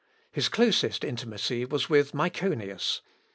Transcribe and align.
His 0.31 0.49
closest 0.49 1.03
intimacy 1.03 1.63
was 1.63 1.87
with 1.87 2.11
Myconius. 2.11 3.01